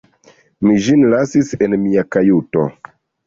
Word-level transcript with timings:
Mi 0.67 0.77
ĝin 0.85 1.03
lasis 1.15 1.51
en 1.67 1.77
mia 1.83 2.05
kajuto. 2.17 2.65